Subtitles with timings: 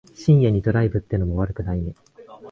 [0.15, 1.93] 深夜にドライブってのも悪くないね。